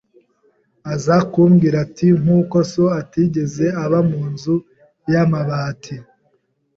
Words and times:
aza 0.93 1.15
kumbwira 1.31 1.77
ati 1.85 2.07
nkuko 2.21 2.57
so 2.71 2.83
atigeze 3.01 3.65
aba 3.83 3.99
mu 4.09 4.21
nzu 4.31 4.55
y’amabati 5.11 5.95